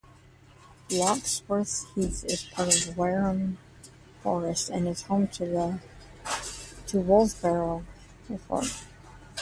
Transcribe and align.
Bloxworth 0.89 1.85
Heath 1.93 2.25
is 2.25 2.45
part 2.45 2.87
of 2.87 2.97
Wareham 2.97 3.59
Forest 4.23 4.71
and 4.71 4.87
is 4.87 5.03
home 5.03 5.27
to 5.27 5.75
Woolsbarrow 6.91 7.85
Hillfort. 8.27 8.85